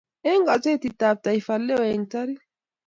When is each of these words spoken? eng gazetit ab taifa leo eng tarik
eng 0.29 0.43
gazetit 0.47 0.99
ab 1.09 1.17
taifa 1.25 1.55
leo 1.67 1.81
eng 1.93 2.05
tarik 2.11 2.41